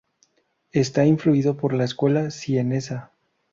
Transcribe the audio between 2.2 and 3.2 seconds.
sienesa.